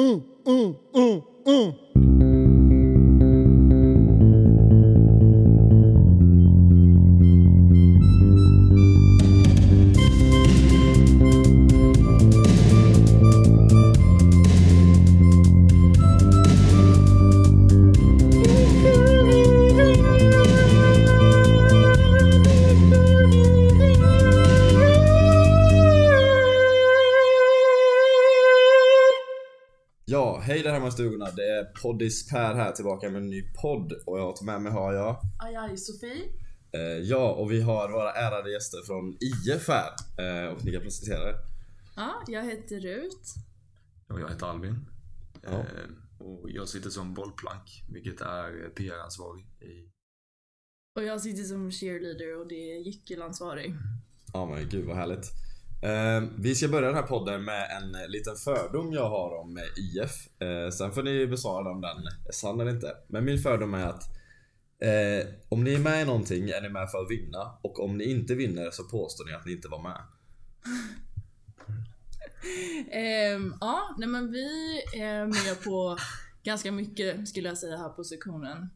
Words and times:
mm, 0.00 0.22
mm, 0.46 0.76
mm, 0.94 1.22
mm. 1.46 2.09
Hej 30.50 30.62
där 30.62 30.72
hemma 30.72 30.88
i 30.88 30.90
stugorna. 30.90 31.30
Det 31.30 31.42
är 31.48 31.64
Poddis 31.64 32.28
Per 32.28 32.54
här 32.54 32.72
tillbaka 32.72 33.10
med 33.10 33.22
en 33.22 33.30
ny 33.30 33.42
podd 33.62 33.92
och 34.06 34.18
jag 34.18 34.22
har 34.24 34.44
med 34.44 34.62
mig 34.62 34.72
har 34.72 34.92
jag 34.92 35.20
Aj, 35.38 35.56
aj, 35.56 35.76
Sofie. 35.76 36.24
eh, 36.72 36.80
Ja, 36.80 37.32
och 37.32 37.52
vi 37.52 37.60
har 37.60 37.88
våra 37.92 38.12
ärade 38.12 38.52
gäster 38.52 38.78
från 38.86 39.16
IF 39.20 39.68
här 39.68 39.90
eh, 40.18 40.52
och 40.52 40.64
ni 40.64 40.72
kan 40.72 40.82
presentera 40.82 41.28
er. 41.28 41.34
Ja, 41.96 42.22
jag 42.26 42.44
heter 42.44 42.80
Rut. 42.80 43.34
Och 44.08 44.20
jag 44.20 44.28
heter 44.28 44.46
Albin. 44.46 44.86
Ja. 45.42 45.50
Eh, 45.50 46.26
och 46.26 46.50
jag 46.50 46.68
sitter 46.68 46.90
som 46.90 47.14
bollplank, 47.14 47.82
vilket 47.92 48.20
är 48.20 48.68
PR-ansvarig 48.74 49.44
i... 49.60 49.90
Och 50.96 51.04
jag 51.04 51.20
sitter 51.20 51.42
som 51.42 51.70
cheerleader 51.70 52.40
och 52.40 52.48
det 52.48 52.72
är 52.72 52.78
gyckelansvarig. 52.78 53.74
Ja 54.32 54.46
men 54.46 54.68
gud 54.68 54.84
vad 54.86 54.96
härligt. 54.96 55.26
Eh, 55.82 56.22
vi 56.38 56.54
ska 56.54 56.68
börja 56.68 56.86
den 56.86 56.96
här 56.96 57.02
podden 57.02 57.44
med 57.44 57.70
en 57.70 58.10
liten 58.10 58.36
fördom 58.36 58.92
jag 58.92 59.08
har 59.08 59.38
om 59.38 59.58
IF. 59.76 60.28
Eh, 60.38 60.48
ehm, 60.48 60.72
sen 60.72 60.92
får 60.92 61.02
ni 61.02 61.26
besvara 61.26 61.70
om 61.70 61.80
den 61.80 61.96
är 62.28 62.32
sann 62.32 62.60
eller 62.60 62.70
inte. 62.70 62.96
Men 63.08 63.24
min 63.24 63.38
fördom 63.38 63.74
är 63.74 63.86
att 63.86 64.02
eh, 64.78 65.28
om 65.48 65.64
ni 65.64 65.74
är 65.74 65.78
med 65.78 66.02
i 66.02 66.04
någonting 66.04 66.48
är 66.48 66.60
ni 66.62 66.68
med 66.68 66.90
för 66.90 66.98
att 66.98 67.10
vinna 67.10 67.58
och 67.62 67.84
om 67.84 67.96
ni 67.96 68.04
inte 68.04 68.34
vinner 68.34 68.70
så 68.70 68.84
påstår 68.84 69.24
ni 69.24 69.32
att 69.32 69.46
ni 69.46 69.52
inte 69.52 69.68
var 69.68 69.82
med. 69.82 70.02
Ehm, 72.90 73.54
ja, 73.60 73.94
nej 73.98 74.08
men 74.08 74.32
vi 74.32 74.80
är 74.94 75.26
med 75.26 75.64
på 75.64 75.98
ganska 76.42 76.72
mycket 76.72 77.28
skulle 77.28 77.48
jag 77.48 77.58
säga 77.58 77.76
här 77.76 77.88
på 77.88 78.04
sektionen. 78.04 78.70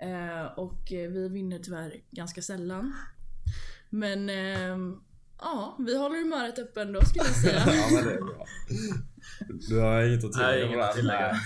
Eh, 0.00 0.58
och 0.58 0.82
vi 0.90 1.28
vinner 1.28 1.58
tyvärr 1.58 2.00
ganska 2.10 2.42
sällan. 2.42 2.94
Men 3.90 4.28
ehm, 4.28 5.00
ja, 5.44 5.76
vi 5.78 5.98
håller 5.98 6.16
humöret 6.22 6.58
uppe 6.58 6.82
ändå 6.82 7.00
skulle 7.00 7.24
jag 7.24 7.36
säga. 7.36 7.62
ja 7.66 7.88
men 7.94 8.04
det 8.04 8.14
är 8.14 8.20
bra. 8.20 8.46
Du 9.68 9.80
har 9.80 10.02
inget 10.02 10.24
att 10.24 10.32
tillägga 10.32 10.50
Nej, 10.50 10.64
inget 10.64 10.76
det 10.78 10.82
här? 10.82 10.90
att 10.90 10.96
tillägga. 10.96 11.32
Nej. 11.32 11.40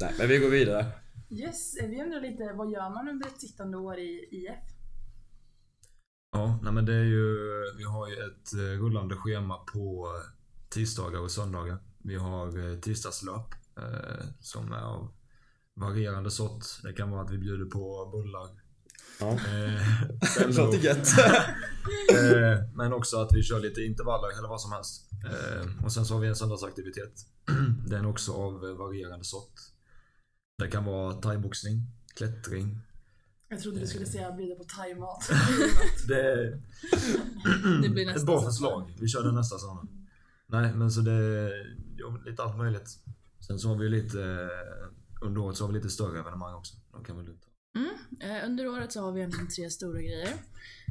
Nej, 0.00 0.14
men 0.18 0.28
vi 0.28 0.38
går 0.38 0.48
vidare. 0.50 0.86
Yes, 1.30 1.76
vi 1.82 2.02
undrar 2.02 2.20
lite, 2.20 2.52
vad 2.52 2.70
gör 2.70 2.90
man 2.90 3.08
under 3.08 3.26
ett 3.26 3.40
sittande 3.40 3.76
år 3.76 3.98
i 3.98 4.28
IF? 4.30 4.74
Ja, 6.32 6.58
nej 6.62 6.72
men 6.72 6.86
det 6.86 6.94
är 6.94 7.04
ju... 7.04 7.36
Vi 7.78 7.84
har 7.84 8.08
ju 8.08 8.14
ett 8.14 8.52
eh, 8.54 8.82
rullande 8.82 9.16
schema 9.16 9.58
på 9.58 10.08
tisdagar 10.68 11.20
och 11.20 11.30
söndagar. 11.30 11.78
Vi 11.98 12.16
har 12.16 12.72
eh, 12.72 12.78
tisdagslöp 12.80 13.54
eh, 13.78 14.26
som 14.40 14.72
är 14.72 14.82
av 14.82 15.12
varierande 15.74 16.30
sort. 16.30 16.64
Det 16.82 16.92
kan 16.92 17.10
vara 17.10 17.22
att 17.22 17.30
vi 17.30 17.38
bjuder 17.38 17.64
på 17.64 18.10
bullar. 18.12 18.48
Ja. 19.20 19.30
Eh, 19.32 20.48
låter 20.56 20.78
gött. 20.78 21.08
Eh, 22.12 22.58
men 22.74 22.92
också 22.92 23.16
att 23.20 23.32
vi 23.32 23.42
kör 23.42 23.60
lite 23.60 23.80
intervaller 23.80 24.38
eller 24.38 24.48
vad 24.48 24.60
som 24.60 24.72
helst. 24.72 25.10
Eh, 25.24 25.84
och 25.84 25.92
sen 25.92 26.04
så 26.04 26.14
har 26.14 26.20
vi 26.20 26.28
en 26.28 26.36
söndagsaktivitet. 26.36 27.12
Den 27.86 28.04
är 28.04 28.08
också 28.08 28.32
av 28.32 28.60
varierande 28.60 29.24
sort. 29.24 29.52
Det 30.58 30.68
kan 30.68 30.84
vara 30.84 31.12
thaiboxning, 31.14 31.82
klättring. 32.14 32.78
Jag 33.48 33.60
trodde 33.60 33.80
du 33.80 33.86
skulle 33.86 34.06
säga 34.06 34.32
bjuda 34.32 34.54
på 34.54 34.64
thaimat. 34.64 35.30
Det 36.08 36.20
är 36.20 36.62
Det 37.82 37.88
blir 37.88 38.08
ett 38.08 38.12
nästa 38.14 38.26
bra 38.26 38.36
sommar. 38.38 38.50
förslag. 38.50 38.96
Vi 39.00 39.08
kör 39.08 39.22
den 39.22 39.34
nästa 39.34 39.58
sommar. 39.58 39.84
Nej, 40.46 40.72
men 40.74 40.90
så 40.90 41.00
det 41.00 41.12
är 41.12 41.76
ja, 41.96 42.20
lite 42.26 42.42
allt 42.42 42.56
möjligt. 42.56 42.98
Sen 43.46 43.58
så 43.58 43.68
har 43.68 43.76
vi 43.76 43.88
lite, 43.88 44.22
eh, 44.22 45.26
under 45.26 45.40
året 45.40 45.56
så 45.56 45.64
har 45.64 45.72
vi 45.72 45.78
lite 45.78 45.90
större 45.90 46.18
evenemang 46.20 46.54
också. 46.54 46.74
De 46.92 47.04
kan 47.04 47.16
väl 47.16 47.26
ta. 47.26 47.49
Mm. 47.74 47.90
Eh, 48.20 48.46
under 48.46 48.68
året 48.68 48.92
så 48.92 49.00
har 49.00 49.12
vi 49.12 49.20
egentligen 49.20 49.48
tre 49.48 49.70
stora 49.70 50.00
grejer. 50.00 50.34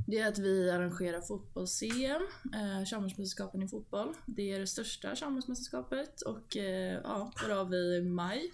Det 0.08 0.20
är 0.20 0.28
att 0.28 0.40
vi 0.40 0.72
arrangerar 0.72 1.22
fotbolls-CM, 1.22 2.22
eh, 2.54 2.86
Chalmersmästerskapen 2.86 3.64
i 3.64 3.68
fotboll. 3.68 4.14
Det 4.26 4.52
är 4.52 4.60
det 4.60 4.68
största 4.68 5.16
Chalmersmästerskapet 5.16 6.22
och 6.22 6.58
eh, 6.58 7.00
ja, 7.04 7.32
där 7.42 7.56
har 7.56 7.66
vi 7.66 7.98
i 7.98 8.02
maj. 8.02 8.52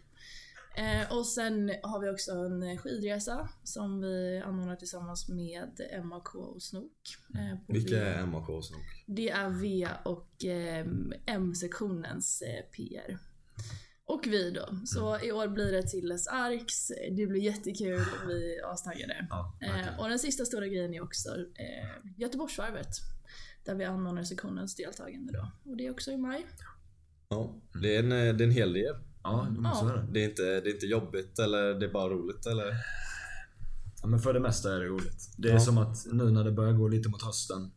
Eh, 0.78 1.18
och 1.18 1.28
sen 1.28 1.72
har 1.84 2.00
vi 2.00 2.10
också 2.10 2.32
en 2.32 2.78
skidresa 2.78 3.50
som 3.64 4.02
vi 4.02 4.42
anordnar 4.46 4.76
tillsammans 4.76 5.30
med 5.30 5.82
MAK 6.04 6.36
och 6.36 6.62
Snok. 6.64 7.18
Eh, 7.36 7.60
på 7.68 7.74
Vilka 7.74 8.08
är 8.08 8.26
MAK 8.26 8.50
och 8.50 8.66
Snok? 8.66 9.04
Det 9.06 9.30
är 9.30 9.50
V 9.50 9.88
och 10.06 10.46
M-sektionens 11.26 12.44
PR. 12.72 13.18
Och 14.08 14.22
vi 14.28 14.52
då. 14.52 14.70
Så 14.86 15.20
i 15.20 15.32
år 15.32 15.48
blir 15.48 15.72
det 15.72 15.84
Tilles 15.84 16.28
Arks. 16.28 16.88
Det 17.12 17.28
blir 17.28 17.42
jättekul 17.42 18.02
vi 18.28 18.56
är 18.60 18.72
astaggade. 18.74 19.28
Ja, 19.30 19.58
Eh, 19.62 19.72
verkligen. 19.74 20.00
och 20.00 20.10
den 20.10 20.20
sista 20.20 20.46
stora 20.46 20.68
grejen 20.68 20.94
är 20.94 21.04
också 21.04 21.30
eh, 21.30 22.12
Göteborgsvarvet. 22.18 22.88
Där 23.66 23.76
vi 23.76 23.86
anordnar 23.86 24.24
sektionens 24.24 24.76
deltagande 24.76 25.34
då. 25.34 25.52
Och 25.72 25.78
det 25.78 25.86
är 25.88 25.92
också 25.92 26.12
i 26.12 26.18
maj. 26.18 26.46
Ja, 27.30 27.56
det 27.82 27.96
är 27.96 28.00
en, 28.00 28.10
det 28.10 28.16
är 28.16 28.42
en 28.44 28.52
hel 28.52 28.74
del. 28.74 28.96
Ja, 29.24 29.48
det 29.56 29.62
måste 29.62 29.86
Ja. 29.86 29.92
vara. 29.94 30.02
Det 30.02 30.24
är, 30.24 30.30
inte, 30.30 30.42
det 30.44 30.70
är 30.70 30.74
inte 30.74 30.86
jobbigt 30.86 31.40
eller 31.40 31.74
det 31.74 31.86
är 31.86 31.92
bara 31.92 32.10
roligt 32.10 32.46
eller? 32.46 32.74
Ja, 34.02 34.08
men 34.08 34.20
för 34.20 34.34
det 34.34 34.40
mesta 34.40 34.76
är 34.76 34.80
det 34.80 34.86
roligt. 34.86 35.30
Det 35.38 35.50
är 35.50 35.54
Ja. 35.54 35.60
som 35.60 35.78
att 35.78 36.06
nu 36.12 36.32
när 36.32 36.44
det 36.44 36.52
börjar 36.52 36.74
gå 36.74 36.88
lite 36.88 37.10
mot 37.10 37.22
hösten. 37.24 37.72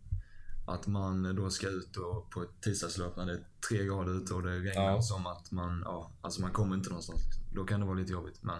Att 0.68 0.86
man 0.86 1.36
då 1.36 1.50
ska 1.50 1.68
ut 1.68 1.96
och 1.96 2.30
på 2.30 2.42
ett 2.42 2.60
tisdagslöp 2.60 3.16
när 3.16 3.26
det 3.26 3.32
är 3.32 3.44
tre 3.68 3.84
grader 3.84 4.12
ute 4.22 4.34
och 4.34 4.42
det 4.42 4.58
regnar 4.58 4.84
Ja. 4.84 5.02
som 5.02 5.26
att 5.26 5.50
man, 5.52 5.82
ja, 5.84 6.10
alltså 6.20 6.40
man 6.40 6.50
kommer 6.52 6.74
inte 6.76 6.88
någonstans. 6.88 7.24
Liksom. 7.24 7.42
Då 7.54 7.64
kan 7.64 7.80
det 7.80 7.86
vara 7.86 7.96
lite 7.98 8.12
jobbigt. 8.12 8.42
Men 8.42 8.58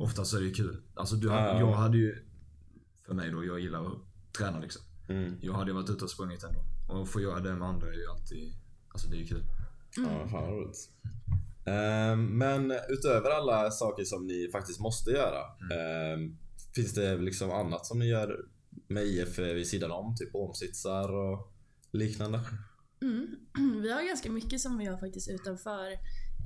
oftast 0.00 0.30
så 0.30 0.36
är 0.36 0.40
det 0.40 0.46
ju 0.46 0.54
kul. 0.54 0.82
Alltså 0.94 1.16
du, 1.16 1.26
Ja. 1.28 1.60
jag 1.60 1.72
hade 1.72 1.96
ju, 1.98 2.24
för 3.06 3.14
mig 3.14 3.30
då, 3.30 3.44
jag 3.44 3.60
gillar 3.60 3.86
att 3.86 3.98
träna 4.38 4.60
liksom. 4.60 4.82
Mm. 5.08 5.36
Jag 5.40 5.52
hade 5.54 5.70
ju 5.70 5.74
varit 5.74 5.90
ute 5.90 6.04
och 6.04 6.10
sprungit 6.10 6.44
ändå. 6.44 6.60
Och 6.88 7.02
att 7.02 7.08
få 7.08 7.20
göra 7.20 7.40
det 7.40 7.54
med 7.54 7.68
andra 7.68 7.86
är 7.88 7.92
ju 7.92 8.06
alltid, 8.10 8.52
alltså 8.88 9.08
det 9.08 9.16
är 9.16 9.20
ju 9.20 9.26
kul. 9.26 9.44
Ja, 9.96 10.28
fan 10.28 10.42
vad 10.42 10.50
roligt. 10.52 10.88
Ehm, 11.66 12.38
men 12.38 12.72
utöver 12.88 13.30
alla 13.30 13.70
saker 13.70 14.04
som 14.04 14.26
ni 14.26 14.48
faktiskt 14.52 14.80
måste 14.80 15.10
göra. 15.10 15.40
ehm, 15.76 16.36
finns 16.74 16.94
det 16.94 17.16
liksom 17.18 17.50
annat 17.50 17.86
som 17.86 17.98
ni 17.98 18.08
gör 18.08 18.44
med 18.88 19.04
IF 19.04 19.38
vid 19.38 19.66
sidan 19.66 19.90
om? 19.90 20.16
Typ 20.16 20.34
omsitsar 20.34 21.12
och 21.12 21.52
liknande? 21.90 22.40
Mm. 23.02 23.36
Vi 23.82 23.92
har 23.92 24.06
ganska 24.06 24.30
mycket 24.30 24.60
som 24.60 24.78
vi 24.78 24.84
gör 24.84 24.96
faktiskt 24.96 25.28
utanför 25.28 25.92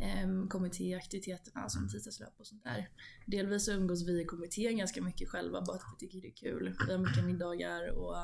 eh, 0.03 0.49
kommittéaktiviteterna 0.49 1.69
som 1.69 1.89
tisdagslöp 1.89 2.41
och 2.41 2.47
sånt 2.47 2.65
där. 2.65 2.89
Delvis 3.27 3.65
så 3.65 3.73
umgås 3.73 4.09
vi 4.09 4.23
i 4.23 4.25
kommittén 4.25 4.79
ganska 4.79 5.03
mycket 5.03 5.29
själva 5.29 5.63
bara 5.63 5.77
att 5.77 5.83
vi 5.95 6.07
tycker 6.07 6.21
det 6.21 6.29
är 6.29 6.51
kul. 6.51 6.77
Vi 6.87 6.93
har 6.93 6.99
mycket 6.99 7.25
middagar 7.25 7.91
och 7.99 8.17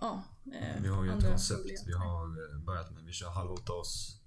ja. 0.00 0.24
eh, 0.54 0.82
Vi 0.82 0.88
har 0.88 1.04
ju 1.04 1.10
ett 1.10 1.24
koncept 1.28 1.60
vi 1.86 1.92
har 1.92 2.24
eh, 2.24 2.64
börjat 2.64 2.92
med. 2.94 3.04
Vi 3.04 3.12
kör 3.12 3.30
halv 3.30 3.52
åtta 3.52 3.72
hos, 3.72 4.20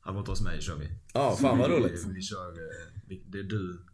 halv 0.00 0.18
åtta 0.18 0.32
hos 0.32 0.40
mig 0.40 0.62
kör 0.62 0.76
vi. 0.76 0.88
Ja, 1.14 1.36
fan 1.40 1.58
vad 1.58 1.70
roligt. 1.70 2.06
Vi, 2.06 2.12
vi 2.12 2.22
kör, 2.22 2.48
eh, 2.48 3.02
vi, 3.06 3.24
det 3.26 3.38
är 3.38 3.42
du 3.42 3.86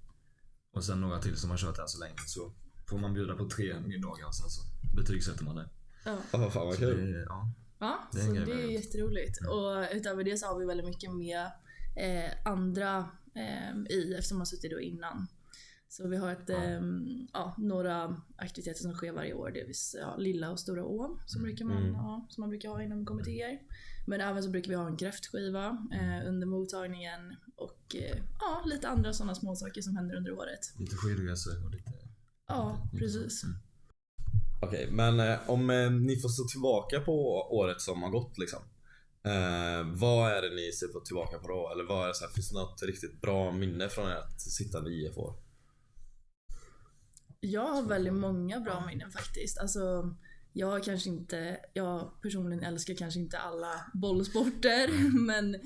och 0.74 0.84
sen 0.84 1.00
några 1.00 1.18
till 1.18 1.36
som 1.36 1.50
har 1.50 1.56
kört 1.56 1.78
än 1.78 1.88
så 1.88 2.00
länge. 2.00 2.18
Så 2.26 2.52
får 2.88 2.98
man 2.98 3.14
bjuda 3.14 3.34
på 3.36 3.48
tre 3.48 3.80
middagar 3.80 4.26
och 4.26 4.34
sen 4.34 4.50
så 4.50 4.62
betygsätter 4.96 5.44
man 5.44 5.56
det. 5.56 5.68
Ja. 6.04 6.18
Ja, 6.32 6.50
fan 6.50 6.66
vad 6.66 6.74
Så 6.74 6.80
kul. 6.80 6.96
det 7.12 7.18
är, 7.18 7.24
ja. 7.24 7.52
Ja, 7.78 8.08
Det 8.12 8.18
är 8.20 8.24
så 8.26 8.32
det 8.32 8.38
är 8.40 8.46
med 8.46 8.56
det. 8.56 8.72
jätteroligt. 8.72 9.38
Och 9.46 9.96
utöver 9.96 10.24
det 10.24 10.36
så 10.36 10.46
har 10.46 10.58
vi 10.58 10.66
väldigt 10.66 10.86
mycket 10.86 11.12
med 11.14 11.40
eh, 11.96 12.30
andra 12.44 13.08
eh, 13.34 13.76
i 13.96 14.14
eftersom 14.18 14.38
man 14.38 14.46
suttit 14.46 14.70
då 14.70 14.80
innan. 14.80 15.26
Så 15.88 16.08
vi 16.08 16.16
har 16.16 16.32
ett, 16.32 16.48
Ja. 16.48 16.62
eh, 16.64 16.80
ja, 17.32 17.54
några 17.58 18.20
aktiviteter 18.36 18.80
som 18.82 18.92
sker 18.94 19.12
varje 19.12 19.34
år. 19.34 19.50
Det 19.50 19.60
är 19.60 19.66
vis- 19.66 19.96
ja, 20.00 20.16
Lilla 20.16 20.50
och 20.50 20.60
Stora 20.60 20.84
Å 20.84 21.18
som, 21.26 21.42
brukar 21.42 21.64
man, 21.64 21.82
Mm. 21.82 21.94
ha, 21.94 22.26
som 22.30 22.40
man 22.42 22.48
brukar 22.50 22.68
ha 22.68 22.82
inom 22.82 23.06
kommittéer. 23.06 23.58
Men 24.06 24.20
även 24.20 24.42
så 24.42 24.50
brukar 24.50 24.68
vi 24.68 24.74
ha 24.74 24.86
en 24.86 24.96
kräftskiva 24.96 25.66
eh, 25.92 26.28
under 26.28 26.46
mottagningen 26.46 27.36
och 27.56 27.96
eh, 27.96 28.18
ja, 28.40 28.62
lite 28.66 28.88
andra 28.88 29.12
sådana 29.12 29.34
småsaker 29.34 29.82
som 29.82 29.96
händer 29.96 30.16
under 30.16 30.32
året. 30.32 30.60
Lite 30.78 30.96
skidresor 30.96 31.64
och 31.64 31.70
lite... 31.70 31.92
Ja, 32.46 32.88
precis. 32.98 33.44
Mm. 33.44 33.56
Okej, 34.62 34.88
men 34.90 35.20
eh, 35.20 35.50
om 35.50 35.70
eh, 35.70 35.90
ni 35.90 36.16
får 36.20 36.28
stå 36.28 36.44
tillbaka 36.44 37.00
på 37.00 37.12
året 37.50 37.80
som 37.80 38.02
har 38.02 38.10
gått 38.10 38.38
liksom. 38.38 38.62
Eh, 39.24 39.86
vad 40.00 40.32
är 40.32 40.42
det 40.42 40.54
ni 40.54 40.72
ser 40.72 40.86
på 40.88 41.00
tillbaka 41.00 41.38
på 41.38 41.48
då? 41.48 41.70
Eller 41.72 41.84
vad 41.84 42.04
är 42.04 42.08
det 42.08 42.14
så 42.14 42.24
här, 42.24 42.32
finns 42.32 42.50
det 42.50 42.58
något 42.58 42.82
riktigt 42.82 43.20
bra 43.20 43.52
minne 43.52 43.88
från 43.88 44.10
ert 44.10 44.40
sittande 44.40 44.90
IF-år? 44.90 45.34
Jag 47.40 47.66
har 47.66 47.82
väldigt 47.82 48.14
många 48.14 48.60
bra 48.60 48.86
minnen 48.86 49.10
faktiskt. 49.10 49.58
Alltså, 49.58 50.14
jag 50.52 50.84
kanske 50.84 51.08
inte, 51.10 51.58
jag 51.74 52.10
personligen 52.22 52.64
älskar 52.64 52.94
kanske 52.94 53.20
inte 53.20 53.38
alla 53.38 53.90
bollsporter 53.94 54.88
men 55.26 55.56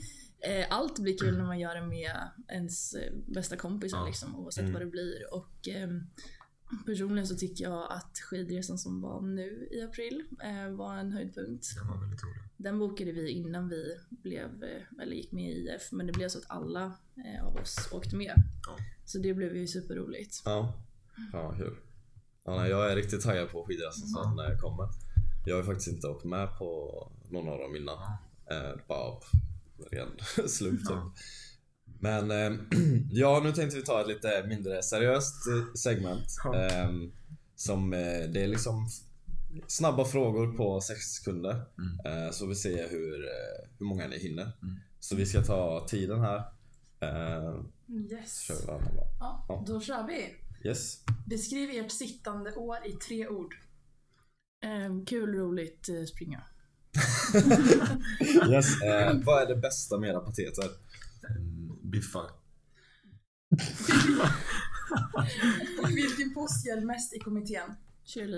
Eh, 0.41 0.67
Allt 0.71 0.99
blir 0.99 1.19
kul 1.19 1.39
när 1.39 1.45
man 1.45 1.59
gör 1.59 1.75
det 1.75 1.87
med 1.87 2.17
ens 2.49 2.95
eh, 2.95 3.13
bästa 3.27 3.57
kompisar 3.57 4.07
liksom, 4.07 4.37
oavsett 4.37 4.63
Mm. 4.63 4.73
vad 4.73 4.83
det 4.83 4.87
blir. 4.87 5.35
Och 5.35 5.69
ehm, 5.69 6.07
personligen 6.87 7.27
så 7.27 7.37
tycker 7.37 7.65
jag 7.65 7.87
att 7.93 8.19
skidresan 8.19 8.79
som 8.79 9.01
var 9.01 9.21
nu 9.21 9.69
i 9.71 9.83
april 9.83 10.25
eh, 10.43 10.71
var 10.77 10.97
en 10.97 11.13
höjdpunkt. 11.13 11.75
Den 11.77 11.89
var 11.89 12.01
väldigt 12.01 12.25
rolig. 12.25 12.43
Den 12.57 12.79
bokade 12.79 13.13
vi 13.13 13.31
innan 13.31 13.69
vi 13.69 13.97
blev, 14.11 14.65
eh, 14.65 15.03
eller 15.03 15.17
gick 15.17 15.33
med 15.33 15.51
i 15.51 15.69
IF, 15.75 15.93
men 15.93 16.07
det 16.07 16.13
blev 16.13 16.29
så 16.29 16.39
att 16.39 16.45
alla 16.49 16.93
eh, 17.17 17.47
av 17.47 17.57
oss 17.57 17.89
åkte 17.93 18.17
med. 18.17 18.35
Ja. 18.67 18.77
Så 19.05 19.19
det 19.19 19.35
blev 19.35 19.57
ju 19.57 19.67
superroligt. 19.67 20.43
Ja. 20.45 20.75
Ja, 21.33 21.55
kul. 21.57 21.77
Ja, 22.45 22.57
nej, 22.57 22.71
jag 22.71 22.93
är 22.93 22.97
riktigt 22.97 23.23
taggad 23.23 23.51
på 23.51 23.65
skidresan 23.65 24.09
sen 24.09 24.37
när 24.37 24.45
jag 24.45 24.61
kommer. 24.61 24.89
Jag 25.47 25.57
har 25.57 25.63
faktiskt 25.63 25.89
inte 25.89 26.07
åkt 26.07 26.25
med 26.25 26.59
på 26.59 27.13
någon 27.31 27.49
av 27.49 27.59
dem 27.59 27.77
innan. 27.77 27.99
Eh, 28.51 28.81
bara 28.89 28.99
av 28.99 29.23
ren 29.91 30.09
slump 30.49 30.81
typ. 30.81 30.91
Ja. 30.91 31.13
Men 32.01 32.31
eh, 32.31 32.59
ja, 33.11 33.41
nu 33.45 33.53
tänkte 33.53 33.77
vi 33.77 33.83
ta 33.85 34.01
ett 34.01 34.09
lite 34.09 34.45
mindre 34.49 34.83
seriöst 34.83 35.47
eh, 35.47 35.73
segment. 35.75 36.27
Ja. 36.45 36.57
Eh, 36.67 36.91
som 37.57 37.93
eh, 37.93 38.21
det 38.33 38.43
är 38.43 38.47
liksom 38.49 38.89
snabba 39.67 40.05
frågor 40.05 40.57
på 40.57 40.81
6 40.81 41.01
sekunder. 41.01 41.63
Mm. 41.79 42.25
Eh, 42.25 42.31
så 42.31 42.47
vi 42.47 42.55
ser 42.55 42.89
hur, 42.91 43.25
eh, 43.25 43.69
hur 43.79 43.87
många 43.87 44.09
ni 44.09 44.19
hinner. 44.19 44.53
Mm. 44.63 44.77
Så 45.01 45.17
vi 45.17 45.27
ska 45.27 45.43
ta 45.43 45.87
tiden 45.89 46.21
här. 46.21 46.39
Eh, 47.01 47.61
Yes. 48.11 48.47
så 48.47 48.53
kör. 48.67 48.81
Ja, 49.21 49.47
Ja. 49.49 49.65
då 49.67 49.81
kör 49.81 50.07
vi. 50.07 50.37
Yes. 50.69 50.99
Beskriv 51.27 51.71
ert 51.71 51.91
sittande 51.93 52.55
år 52.55 52.77
i 52.87 52.93
tre 52.93 53.29
ord. 53.29 53.55
Eh, 54.65 55.05
kul, 55.07 55.35
roligt, 55.35 55.89
springa. 56.09 56.43
yes. 58.51 58.83
Eh, 58.83 59.21
vad 59.25 59.43
är 59.43 59.47
det 59.47 59.57
bästa 59.57 59.99
med 59.99 60.11
era 60.11 60.21
pateter? 60.21 60.65
Biffar. 61.91 62.31
Vilken 65.95 66.35
post 66.35 66.67
gäller 66.67 66.87
mest 66.87 67.17
i 67.17 67.19
kommittén? 67.19 67.71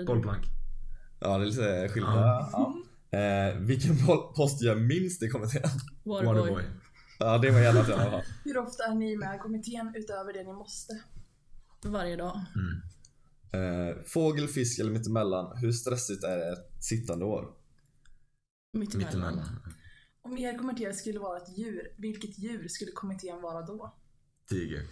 Bollplank. 0.07 0.45
Ja, 1.19 1.37
det 1.37 1.43
är 1.43 1.47
lite 1.47 1.89
skillnad. 1.93 2.17
Ja. 2.17 2.49
Ja. 2.53 2.75
Eh, 3.19 3.57
vilken 3.59 3.95
po- 3.95 4.33
post 4.35 4.61
gör 4.61 4.75
minst 4.75 5.23
i 5.23 5.29
kommittén? 5.29 5.69
Waterboy. 6.03 6.63
Ja, 7.19 7.37
det 7.37 7.51
var 7.51 7.59
gärna 7.59 7.79
i 7.79 7.93
alla 7.93 8.11
fall. 8.11 8.21
Hur 8.43 8.57
ofta 8.57 8.83
är 8.83 8.95
ni 8.95 9.17
med 9.17 9.35
i 9.35 9.39
kommittén 9.39 9.93
utöver 9.95 10.33
det 10.33 10.43
ni 10.43 10.53
måste? 10.53 10.93
Varje 11.85 12.15
dag. 12.15 12.39
Mm. 12.55 12.81
Eh, 13.53 13.95
fågel, 14.07 14.47
fisk 14.47 14.79
eller 14.79 14.91
mittemellan. 14.91 15.57
Hur 15.57 15.71
stressigt 15.71 16.23
är 16.23 16.53
ett 16.53 16.83
sittande 16.83 17.25
år? 17.25 17.45
Mittemellan. 18.73 19.05
Mittemellan. 19.07 19.59
Om 20.21 20.37
er 20.37 20.57
kommitté 20.57 20.93
skulle 20.93 21.19
vara 21.19 21.37
ett 21.37 21.57
djur, 21.57 21.87
vilket 21.97 22.39
djur 22.39 22.67
skulle 22.67 22.91
kommittén 22.91 23.41
vara 23.41 23.61
då? 23.61 23.95
Tiger. 24.49 24.87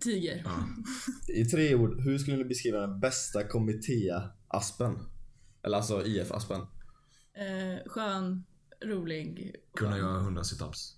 Tiger. 0.00 0.42
Ja. 0.44 0.68
I 1.28 1.44
tre 1.44 1.74
ord, 1.74 2.00
hur 2.00 2.18
skulle 2.18 2.36
ni 2.36 2.44
beskriva 2.44 2.80
den 2.80 3.00
bästa 3.00 3.48
kommitté-aspen? 3.48 4.98
Eller 5.62 5.76
alltså 5.76 6.06
IF-aspen. 6.06 6.60
Eh, 7.34 7.78
skön, 7.86 8.44
rolig. 8.84 9.56
Kunna 9.74 9.98
göra 9.98 10.20
100 10.20 10.44
situps. 10.44 10.96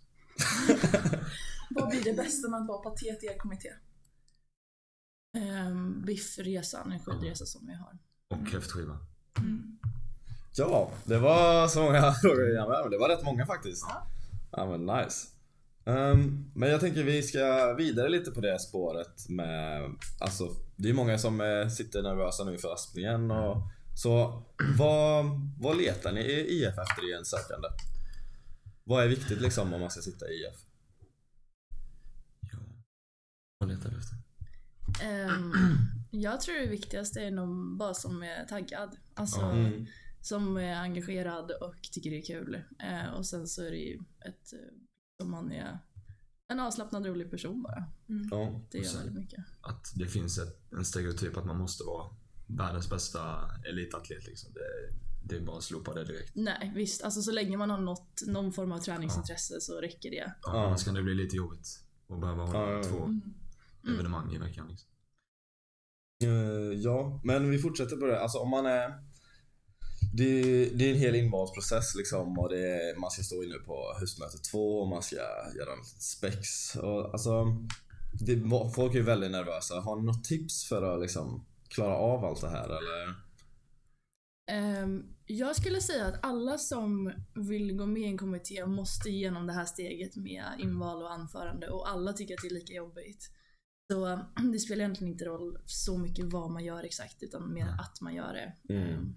Vad 1.70 1.88
blir 1.90 2.04
det 2.04 2.12
bästa 2.12 2.48
med 2.48 2.60
att 2.60 2.68
vara 2.68 2.82
patet 2.82 3.22
i 3.22 3.26
er 3.26 3.38
kommitté? 3.38 3.68
Eh, 5.36 5.74
biffresan, 6.06 6.92
en 6.92 7.00
skidresa 7.00 7.46
som 7.46 7.66
vi 7.66 7.74
har. 7.74 7.98
Och 8.28 8.48
kräftskiva. 8.48 8.98
Ja, 10.58 10.90
det 11.04 11.18
var 11.18 11.68
så 11.68 11.82
många 11.82 12.12
frågor 12.22 12.50
igen 12.50 12.68
med, 12.68 12.78
men 12.82 12.90
det 12.90 12.98
var 12.98 13.08
rätt 13.08 13.24
många 13.24 13.46
faktiskt. 13.46 13.86
Ja. 13.88 14.06
Ja 14.50 14.66
men 14.66 14.86
nice. 14.86 15.26
Ehm, 15.84 16.50
men 16.54 16.70
jag 16.70 16.80
tänker 16.80 17.02
vi 17.02 17.22
ska 17.22 17.74
vidare 17.78 18.08
lite 18.08 18.30
på 18.30 18.40
det 18.40 18.58
spåret 18.58 19.28
med, 19.28 19.90
alltså 20.20 20.56
det 20.76 20.88
är 20.88 20.94
många 20.94 21.18
som 21.18 21.40
eh, 21.40 21.68
sitter 21.68 22.02
nervösa 22.02 22.44
nu 22.44 22.58
för 22.58 22.74
aspningen 22.74 23.30
och 23.30 23.62
så 23.96 24.42
vad, 24.78 25.24
vad 25.60 25.76
letar 25.76 26.12
ni 26.12 26.20
i 26.20 26.62
IF 26.62 26.78
efter 26.78 27.10
i 27.10 27.14
en 27.18 27.24
sökande? 27.24 27.68
Vad 28.84 29.04
är 29.04 29.08
viktigt 29.08 29.40
liksom 29.40 29.74
om 29.74 29.80
man 29.80 29.90
ska 29.90 30.00
sitta 30.00 30.28
i 30.28 30.32
IF? 30.32 30.60
Ja. 32.40 32.58
Vad 33.58 33.68
letar 33.68 33.90
du 33.90 33.96
efter? 33.98 34.16
Ehm, 35.04 35.52
jag 36.10 36.40
tror 36.40 36.60
det 36.60 36.66
viktigaste 36.66 37.20
är 37.20 37.30
någon 37.30 37.78
bara 37.78 37.94
som 37.94 38.22
är 38.22 38.44
taggad. 38.44 38.96
Alltså. 39.14 39.40
Mm. 39.40 39.86
Som 40.26 40.56
är 40.56 40.74
engagerad 40.74 41.50
och 41.50 41.74
tycker 41.92 42.10
det 42.10 42.18
är 42.18 42.22
kul. 42.26 42.54
Eh, 42.82 43.14
och 43.14 43.26
sen 43.26 43.46
så 43.46 43.62
är 43.62 43.70
det 43.70 43.76
ju 43.76 43.96
ett, 44.26 44.52
eh, 44.52 44.58
som 45.20 45.30
man 45.30 45.52
är 45.52 45.78
en 46.48 46.60
avslappnad 46.60 47.06
rolig 47.06 47.30
person 47.30 47.62
bara. 47.62 47.84
Ja. 48.30 48.60
Det 48.70 48.78
gör 48.78 48.94
väldigt 48.96 49.14
mycket. 49.14 49.44
Att 49.60 49.92
det 49.94 50.06
finns 50.06 50.38
ett, 50.38 50.72
en 50.72 50.84
stereotyp 50.84 51.36
att 51.36 51.46
man 51.46 51.58
måste 51.58 51.84
vara 51.84 52.16
världens 52.46 52.90
bästa 52.90 53.50
elitatlet. 53.68 54.26
Liksom. 54.26 54.52
Det, 54.52 54.60
det 55.24 55.36
är 55.36 55.40
bara 55.46 55.56
att 55.56 55.62
slopa 55.64 55.94
det 55.94 56.04
direkt. 56.04 56.32
Nej 56.34 56.72
visst, 56.74 57.02
alltså 57.02 57.22
så 57.22 57.32
länge 57.32 57.56
man 57.56 57.70
har 57.70 57.80
nått 57.80 58.22
någon 58.26 58.52
form 58.52 58.72
av 58.72 58.78
träningsintresse 58.78 59.60
så 59.60 59.80
räcker 59.80 60.10
det. 60.10 60.16
Ja, 60.16 60.32
Ja. 60.42 60.66
Annars 60.66 60.84
kan 60.84 60.94
det 60.94 61.02
bli 61.02 61.14
lite 61.14 61.36
jobbigt 61.36 61.84
att 62.08 62.20
behöva 62.20 62.42
hålla 62.44 62.58
Ja, 62.60 62.70
ja, 62.70 62.76
ja. 62.76 62.82
två 62.84 63.04
Mm. 63.04 63.94
evenemang 63.94 64.34
i 64.34 64.38
veckan. 64.38 64.68
Liksom. 64.68 64.88
Eh, 66.22 66.78
ja, 66.80 67.20
men 67.24 67.50
vi 67.50 67.58
fortsätter 67.58 67.96
på 67.96 68.06
det. 68.06 68.20
Alltså 68.20 68.38
om 68.38 68.50
man 68.50 68.66
är... 68.66 68.94
Det, 70.16 70.64
det 70.74 70.84
är 70.84 70.94
en 70.94 71.00
hel 71.00 71.14
invalsprocess 71.14 71.94
liksom 71.94 72.38
och 72.38 72.48
det 72.48 72.98
man 72.98 73.10
ska 73.10 73.22
stå 73.22 73.44
inne 73.44 73.54
på 73.54 73.96
höstmöte 74.00 74.38
två 74.38 74.80
och 74.80 74.88
man 74.88 75.02
ska 75.02 75.16
göra 75.58 75.72
en 75.72 75.84
spex. 75.84 76.76
Och, 76.76 77.12
alltså, 77.12 77.44
det, 78.12 78.42
folk 78.74 78.94
är 78.94 79.02
väldigt 79.02 79.30
nervösa. 79.30 79.80
Har 79.80 79.96
ni 79.96 80.02
något 80.02 80.24
tips 80.24 80.68
för 80.68 80.82
att 80.82 81.00
liksom 81.00 81.46
klara 81.68 81.96
av 81.96 82.24
allt 82.24 82.40
det 82.40 82.48
här 82.48 82.64
eller? 82.64 83.26
Ehm, 84.50 85.02
jag 85.26 85.56
skulle 85.56 85.80
säga 85.80 86.06
att 86.06 86.24
alla 86.24 86.58
som 86.58 87.12
vill 87.34 87.76
gå 87.76 87.86
med 87.86 88.02
i 88.02 88.06
en 88.06 88.18
kommitté 88.18 88.66
måste 88.66 89.08
igenom 89.08 89.46
det 89.46 89.52
här 89.52 89.64
steget 89.64 90.16
med 90.16 90.44
inval 90.58 91.02
och 91.02 91.12
anförande 91.12 91.68
och 91.68 91.88
alla 91.88 92.12
tycker 92.12 92.34
att 92.34 92.42
det 92.42 92.48
är 92.48 92.54
lika 92.54 92.72
jobbigt. 92.72 93.30
Så 93.92 94.20
det 94.52 94.58
spelar 94.58 94.84
egentligen 94.84 95.12
inte 95.12 95.24
roll 95.24 95.58
så 95.64 95.98
mycket 95.98 96.32
vad 96.32 96.50
man 96.50 96.64
gör 96.64 96.84
exakt 96.84 97.22
utan 97.22 97.52
mer 97.52 97.68
att 97.78 98.00
man 98.00 98.14
gör 98.14 98.32
det. 98.32 98.74
Mm. 98.74 99.16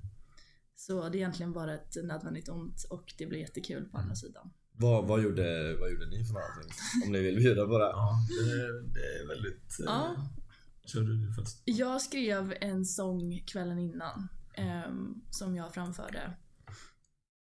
Så 0.79 1.09
det 1.09 1.17
är 1.17 1.19
egentligen 1.19 1.53
bara 1.53 1.73
ett 1.73 1.95
nödvändigt 2.03 2.49
ont 2.49 2.83
och 2.89 3.13
det 3.17 3.25
blir 3.25 3.39
jättekul 3.39 3.85
på 3.85 3.97
andra 3.97 4.15
sidan. 4.15 4.49
Vad, 4.71 5.07
vad, 5.07 5.21
gjorde, 5.23 5.75
vad 5.79 5.91
gjorde 5.91 6.05
ni 6.09 6.25
för 6.25 6.33
någonting? 6.33 6.71
Om 7.05 7.11
ni 7.11 7.19
vill 7.19 7.35
bjuda 7.35 7.65
på 7.67 7.77
det. 7.77 7.85
Ja, 7.85 8.13
det, 8.45 8.81
det 8.93 8.99
är 9.23 9.27
väldigt... 9.27 9.79
eh, 9.79 9.85
Ja. 9.85 10.15
Kör 10.85 11.01
du 11.01 11.25
det 11.27 11.33
först? 11.33 11.61
Jag 11.65 12.01
skrev 12.01 12.53
en 12.61 12.85
sång 12.85 13.43
kvällen 13.47 13.79
innan 13.79 14.27
ehm, 14.53 15.21
som 15.29 15.55
jag 15.55 15.73
framförde. 15.73 16.33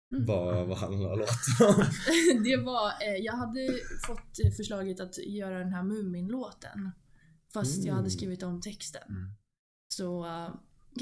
Vad, 0.10 0.68
vad 0.68 0.78
handlar 0.78 1.16
låten 1.16 1.68
om? 1.68 1.84
det 2.44 2.58
var, 2.58 2.88
eh, 2.90 3.16
jag 3.22 3.34
hade 3.34 3.80
fått 4.08 4.40
eh, 4.46 4.52
förslaget 4.58 5.00
att 5.00 5.18
göra 5.18 5.60
den 5.60 5.74
här 5.74 5.84
Mumin-låten. 5.84 6.92
Fast 7.54 7.78
jag 7.84 7.94
hade 7.94 8.00
Mm. 8.08 8.10
skrivit 8.12 8.44
om 8.44 8.62
texten. 8.62 9.04
Mm. 9.10 9.30
Så 9.88 10.26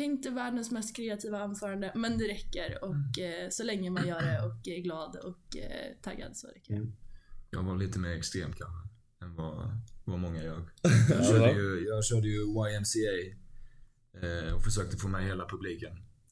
inte 0.03 0.29
världens 0.29 0.71
mest 0.71 0.95
kreativa 0.95 1.39
anförande, 1.39 1.91
men 1.95 2.17
det 2.17 2.25
räcker. 2.27 2.83
Och 2.83 3.19
eh, 3.19 3.49
så 3.49 3.63
länge 3.63 3.89
man 3.89 4.07
gör 4.07 4.21
det 4.21 4.41
och 4.45 4.67
är 4.67 4.81
glad 4.81 5.15
och 5.15 5.57
eh, 5.57 5.91
taggad 6.01 6.37
så 6.37 6.47
räcker 6.47 6.73
det. 6.73 6.79
Mm. 6.79 6.93
Jag 7.49 7.63
var 7.63 7.77
lite 7.77 7.99
mer 7.99 8.09
extrem 8.09 8.53
kanske. 8.53 8.89
Än 9.21 9.35
vad, 9.35 9.81
vad 10.05 10.19
många 10.19 10.43
gör. 10.43 10.71
Ja, 10.81 10.89
Jag 11.09 11.25
körde 11.25 11.51
ju, 11.51 11.85
jag 11.87 12.05
körde 12.05 12.27
ju 12.27 12.39
YMCA. 12.41 13.35
Eh, 14.21 14.53
och 14.53 14.63
försökte 14.63 14.97
få 14.97 15.07
med 15.07 15.23
hela 15.25 15.47
publiken. 15.49 15.91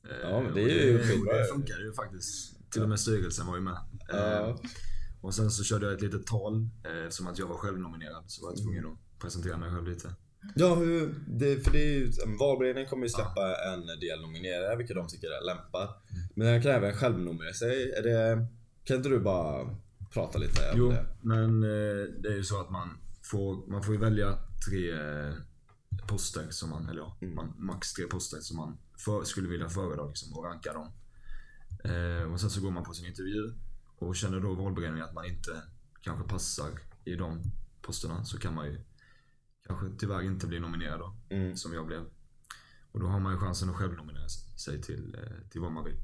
Eh, 0.09 0.17
Ja, 0.29 0.41
men 0.41 0.53
det 0.53 0.63
och 0.63 0.69
är 0.69 0.85
ju 0.85 0.97
det, 0.97 1.03
skitbra. 1.03 1.37
det 1.37 1.45
funkade 1.45 1.83
ju 1.83 1.93
faktiskt. 1.93 2.57
Till 2.71 2.81
och 2.83 2.89
med 2.89 2.99
styrelsen 2.99 3.47
var 3.47 3.55
ju 3.55 3.61
med. 3.61 3.73
Eh, 4.13 4.17
Ja. 4.19 4.59
Och 5.21 5.35
sen 5.35 5.51
så 5.51 5.63
körde 5.63 5.85
jag 5.85 5.95
ett 5.95 6.01
litet 6.01 6.25
tal. 6.27 6.55
Eh, 6.83 7.09
som 7.09 7.27
att 7.27 7.39
jag 7.39 7.47
var 7.47 7.55
självnominerad 7.57 8.23
så 8.27 8.45
var 8.45 8.51
jag 8.51 8.57
tvungen 8.63 8.85
att 8.85 9.19
presentera 9.19 9.57
mig 9.57 9.71
själv 9.71 9.87
lite. 9.87 10.15
Ja, 10.55 10.75
hur, 10.75 11.15
det, 11.27 11.63
för 11.63 11.71
det 11.71 11.79
är 11.83 11.93
ju, 11.99 12.11
valberedningen 12.39 12.89
kommer 12.89 13.03
ju 13.03 13.09
släppa 13.09 13.55
en 13.73 13.85
del 13.99 14.21
nominerade, 14.21 14.75
vilka 14.75 14.93
de 14.93 15.07
tycker 15.07 15.27
är 15.27 15.45
lämpar. 15.45 15.89
Men 16.35 16.47
den 16.47 16.61
kan 16.61 16.71
även 16.71 16.93
självnominera 16.93 17.53
sig. 17.53 17.91
Är 17.91 18.01
det, 18.03 18.47
kan 18.83 18.97
inte 18.97 19.09
du 19.09 19.19
bara 19.19 19.75
prata 20.13 20.37
lite 20.39 20.71
om 20.71 20.77
Jo, 20.77 20.89
det? 20.89 21.05
men 21.21 21.63
eh, 21.63 22.07
det 22.21 22.29
är 22.29 22.35
ju 22.35 22.43
så 22.43 22.61
att 22.61 22.69
man 22.69 22.97
får, 23.23 23.67
man 23.71 23.83
får 23.83 23.93
ju 23.95 23.99
välja 24.01 24.37
tre 24.69 24.91
eh, 24.91 25.33
poster 26.07 26.47
som 26.49 26.69
man, 26.69 26.89
eller 26.89 26.99
ja, 27.01 27.17
Mm. 27.21 27.35
man, 27.35 27.53
max 27.57 27.93
tre 27.93 28.05
poster 28.05 28.37
som 28.37 28.57
man 28.57 28.77
för, 28.97 29.23
skulle 29.23 29.47
vilja 29.49 29.69
föredra 29.69 30.05
liksom, 30.07 30.33
och 30.37 30.43
ranka 30.45 30.73
dem. 30.73 30.91
Eh, 31.83 32.31
och 32.33 32.39
sen 32.39 32.49
så 32.49 32.61
går 32.61 32.71
man 32.71 32.83
på 32.83 32.93
sin 32.93 33.05
intervju 33.07 33.53
och 33.99 34.15
känner 34.15 34.39
då 34.39 34.53
valberedningen 34.53 35.05
att 35.07 35.13
man 35.13 35.25
inte 35.25 35.61
kanske 36.01 36.27
passar 36.29 36.69
i 37.05 37.15
de 37.15 37.41
posterna 37.81 38.25
så 38.25 38.37
kan 38.39 38.53
man 38.53 38.65
ju 38.65 38.79
kanske 39.67 39.85
tyvärr 39.99 40.21
inte 40.21 40.47
bli 40.47 40.59
nominerad 40.59 40.99
då, 40.99 41.15
Mm. 41.29 41.55
som 41.57 41.73
jag 41.73 41.87
blev. 41.87 42.03
Och 42.91 42.99
då 42.99 43.05
har 43.07 43.19
man 43.19 43.33
ju 43.33 43.39
chansen 43.39 43.69
att 43.69 43.75
själv 43.75 43.93
nominera 43.93 44.29
sig 44.57 44.81
till, 44.81 45.15
eh, 45.15 45.49
till 45.49 45.61
vad 45.61 45.71
man 45.71 45.83
vill. 45.85 45.97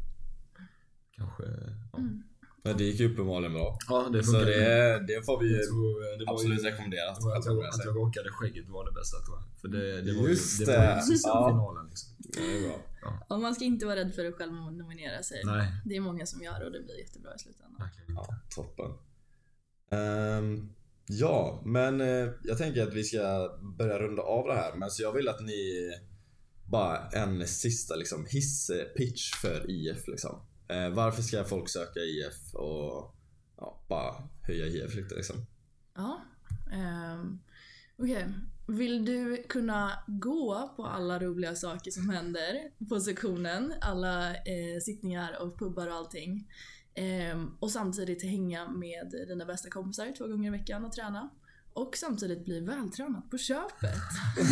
Kanske, 1.15 1.43
ja. 1.91 1.97
Mm. 1.97 2.23
Men 2.63 2.77
det 2.77 2.83
gick 2.83 2.99
ju 2.99 3.11
uppenbarligen 3.13 3.53
bra. 3.53 3.77
Ja, 3.89 4.09
det 4.13 4.23
Så 4.23 4.31
det, 4.39 4.99
det 5.07 5.25
får 5.25 5.39
vi 5.39 5.57
Jag 5.57 5.67
tror, 5.67 6.13
eh, 6.13 6.17
det 6.19 6.25
var 6.25 6.33
absolut 6.33 6.59
ju, 6.59 6.63
rekommendera. 6.69 7.13
det 7.13 7.25
var, 7.25 7.31
jag 7.31 7.37
att 7.67 7.75
att 7.79 7.85
jag 7.85 7.95
råkade 7.95 8.29
skägget 8.31 8.69
var 8.69 8.85
det 8.85 8.91
bästa 8.91 9.17
tror 9.25 9.37
jag. 9.37 9.45
För 9.61 9.67
det, 9.67 10.01
det 10.01 10.13
var 10.21 10.27
Just 10.29 10.61
ju, 10.61 10.65
det 10.65 10.71
var 10.77 10.83
det. 10.85 11.03
ju 11.13 11.17
Ja. 11.23 11.49
finalen 11.49 11.85
liksom. 11.89 12.09
Ja, 12.19 12.41
det 12.41 12.57
är 12.57 12.69
bra. 13.01 13.25
Och 13.29 13.39
man 13.39 13.55
ska 13.55 13.63
inte 13.65 13.85
vara 13.85 13.95
rädd 13.95 14.13
för 14.15 14.25
att 14.25 14.35
själv 14.35 14.53
nominera 14.53 15.23
sig. 15.23 15.41
Nej, 15.45 15.73
Det 15.85 15.95
är 15.95 16.01
många 16.01 16.25
som 16.25 16.41
gör 16.41 16.65
och 16.65 16.71
det 16.71 16.79
blir 16.79 16.99
jättebra 16.99 17.35
i 17.35 17.39
slutändan. 17.39 17.75
verkligen. 17.79 18.13
Ja, 18.15 18.27
toppen. 18.55 18.91
Ehm, 19.91 20.69
ja, 21.11 21.61
men 21.65 22.01
eh, 22.01 22.29
jag 22.43 22.57
tänker 22.57 22.83
att 22.83 22.93
vi 22.93 23.03
ska 23.03 23.49
börja 23.77 23.99
runda 23.99 24.21
av 24.21 24.47
det 24.47 24.53
här. 24.53 24.75
Men 24.75 24.89
så 24.89 25.03
jag 25.03 25.13
vill 25.13 25.27
att 25.27 25.41
ni 25.41 25.91
bara 26.65 27.09
en 27.09 27.47
sista 27.47 27.95
liksom 27.95 28.25
hiss-pitch 28.25 29.35
för 29.41 29.71
IF 29.71 30.07
liksom. 30.07 30.41
Eh, 30.67 30.89
varför 30.89 31.21
ska 31.21 31.43
folk 31.43 31.69
söka 31.69 31.99
IF 31.99 32.53
och 32.53 33.15
ja, 33.57 33.85
bara 33.89 34.13
höja 34.41 34.65
IF 34.65 34.95
lite 34.95 35.15
liksom? 35.15 35.35
Ja. 35.95 36.21
Um, 37.13 37.39
Okej. 37.97 38.25
Vill 38.67 39.05
du 39.05 39.43
kunna 39.49 39.91
gå 40.07 40.73
på 40.75 40.85
alla 40.85 41.19
roliga 41.19 41.55
saker 41.55 41.91
som 41.91 42.09
händer 42.09 42.71
på 42.89 42.99
sektionen? 42.99 43.73
Alla 43.81 44.29
eh, 44.35 44.79
sittningar 44.81 45.41
och 45.41 45.59
pubbar 45.59 45.87
och 45.87 45.93
allting. 45.93 46.47
Ehm, 46.95 47.51
och 47.59 47.71
samtidigt 47.71 48.23
hänga 48.23 48.67
med 48.69 49.11
dina 49.27 49.45
bästa 49.45 49.69
kompisar 49.69 50.13
två 50.17 50.27
gånger 50.27 50.47
i 50.47 50.51
veckan 50.57 50.85
och 50.85 50.91
träna. 50.91 51.29
Och 51.73 51.97
samtidigt 51.97 52.45
bli 52.45 52.59
vältränad 52.59 53.31
på 53.31 53.37
köpet. 53.37 53.95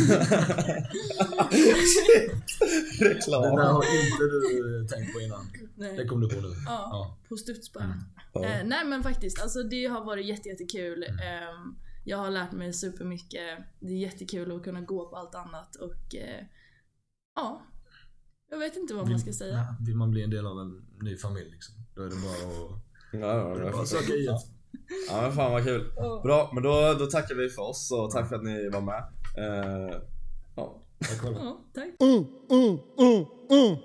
Det 3.00 3.04
där 3.04 3.10
Reklam! 3.10 3.44
har 3.58 3.84
inte 3.84 4.24
du 4.24 4.88
tänkt 4.88 5.14
på 5.14 5.20
innan. 5.22 5.46
Det 5.76 5.94
Nej. 5.94 6.08
kom 6.08 6.22
du 6.22 6.30
på 6.30 6.42
nu. 6.42 6.48
Ja, 6.48 6.90
Ja. 6.92 7.18
på 7.30 7.38
studs 7.38 7.74
bara. 7.74 7.84
Mm. 7.84 7.98
Ja. 8.34 8.46
Eh, 8.46 8.66
nej 8.66 8.86
men 8.86 9.04
faktiskt, 9.04 9.42
alltså 9.42 9.64
det 9.64 9.86
har 9.86 10.06
varit 10.06 10.26
jätte, 10.26 10.50
jättekul. 10.50 11.04
Ehm, 11.04 11.76
jag 12.06 12.18
har 12.18 12.30
lärt 12.32 12.52
mig 12.52 12.74
supermycket. 12.74 13.58
Det 13.80 13.94
är 13.94 13.98
jättekul 13.98 14.56
att 14.56 14.64
kunna 14.64 14.82
gå 14.82 15.10
på 15.10 15.16
allt 15.16 15.36
annat 15.36 15.76
och 15.76 16.16
eh, 16.16 16.46
ja, 17.36 17.62
jag 18.52 18.58
vet 18.60 18.76
inte 18.76 18.94
vad 18.94 19.10
man 19.10 19.20
ska 19.20 19.34
säga. 19.34 19.54
Ja, 19.56 19.76
Vill 19.86 19.96
man 19.96 20.12
bli 20.12 20.24
en 20.24 20.30
del 20.30 20.46
av 20.48 20.60
en 20.60 20.86
ny 21.02 21.18
familj 21.18 21.50
liksom, 21.52 21.76
då 21.96 22.02
är 22.02 22.10
det 22.10 22.16
bara 22.16 22.52
att 22.54 22.82
Ja, 23.12 23.60
ja, 23.64 23.72
bara 23.72 23.86
söka 23.86 24.14
IF. 24.14 24.30
ja 25.10 25.22
men 25.22 25.32
fan 25.32 25.52
vad 25.52 25.64
kul. 25.64 25.92
Bra, 26.24 26.52
men 26.54 26.64
då, 26.64 26.96
då 27.00 27.06
tackar 27.06 27.36
vi 27.36 27.50
för 27.50 27.62
oss 27.62 27.92
och 27.92 28.12
tack 28.12 28.30
för 28.30 28.36
att 28.36 28.44
ni 28.44 28.70
var 28.70 28.82
med. 28.82 29.04
Eh, 29.38 29.96
ja. 30.56 30.82
Jag 31.00 31.20
kollar. 31.22 31.40
Ja, 31.40 31.62
tack. 31.74 31.88
Mm, 32.00 32.26
mm, 32.50 32.78
mm, 33.00 33.26
mm. 33.50 33.78